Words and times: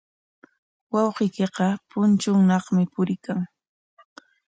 Wawqiykiqa 0.93 1.67
punchuunaqmi 1.89 2.83
puriykan. 2.93 3.39